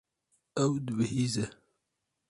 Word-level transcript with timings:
Ew 0.63 0.71
dibihîze. 0.85 1.45